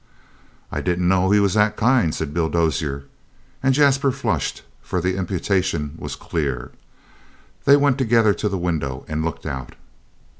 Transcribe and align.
"I 0.71 0.81
didn't 0.81 1.07
know 1.07 1.29
he 1.29 1.39
was 1.39 1.53
that 1.53 1.77
kind," 1.77 2.11
said 2.15 2.33
Bill 2.33 2.49
Dozier. 2.49 3.03
And 3.61 3.75
Jasper 3.75 4.11
flushed, 4.11 4.63
for 4.81 4.99
the 4.99 5.15
imputation 5.15 5.93
was 5.95 6.15
clear. 6.15 6.71
They 7.65 7.77
went 7.77 7.99
together 7.99 8.33
to 8.33 8.49
the 8.49 8.57
window 8.57 9.05
and 9.07 9.23
looked 9.23 9.45
out. 9.45 9.75